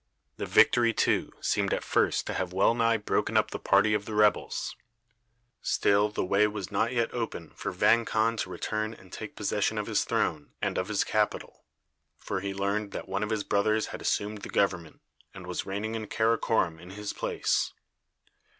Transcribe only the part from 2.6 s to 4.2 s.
nigh broken up the party of the